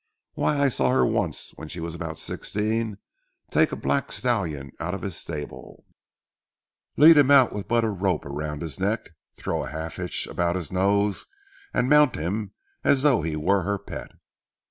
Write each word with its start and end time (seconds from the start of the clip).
Why, 0.33 0.57
I 0.57 0.69
saw 0.69 0.89
her 0.89 1.05
once 1.05 1.51
when 1.57 1.67
she 1.67 1.79
was 1.79 1.93
about 1.93 2.17
sixteen, 2.17 2.97
take 3.51 3.71
a 3.71 3.75
black 3.75 4.11
stallion 4.11 4.71
out 4.79 4.95
of 4.95 5.03
his 5.03 5.15
stable,—lead 5.15 7.17
him 7.17 7.29
out 7.29 7.53
with 7.53 7.67
but 7.67 7.83
a 7.83 7.89
rope 7.91 8.25
about 8.25 8.63
his 8.63 8.79
neck,—throw 8.79 9.65
a 9.65 9.69
half 9.69 9.97
hitch 9.97 10.25
about 10.25 10.55
his 10.55 10.71
nose, 10.71 11.27
and 11.71 11.87
mount 11.87 12.15
him 12.15 12.49
as 12.83 13.03
though 13.03 13.21
he 13.21 13.35
was 13.35 13.63
her 13.63 13.77
pet. 13.77 14.09